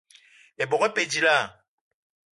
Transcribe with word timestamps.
Ebok 0.61 0.83
e 0.87 0.89
pe 0.95 1.03
dilaah? 1.11 1.47